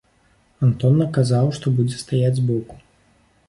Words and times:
Антон 0.67 0.97
наказаў, 1.03 1.53
што 1.59 1.75
будзе 1.77 2.01
стаяць 2.05 2.35
з 2.41 2.49
боку. 2.51 2.83